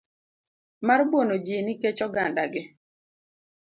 mar 0.87 1.01
buono 1.11 1.35
ji 1.45 1.55
nikech 1.65 1.99
ogandagi. 2.07 2.61